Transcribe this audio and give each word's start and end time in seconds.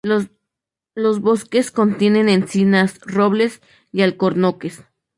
Los 0.95 1.21
bosques 1.21 1.69
contienen 1.69 2.27
encinas, 2.27 2.99
robles 3.01 3.61
y 3.91 4.01
alcornoques. 4.01 4.83